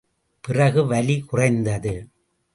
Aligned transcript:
பிறகு 0.43 0.85
வலி 0.85 1.19
குறைந்தது. 1.19 2.07